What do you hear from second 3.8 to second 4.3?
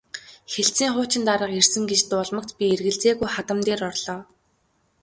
орлоо.